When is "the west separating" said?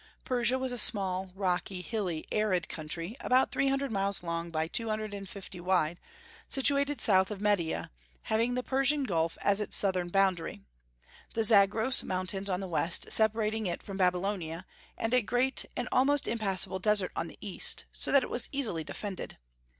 12.61-13.67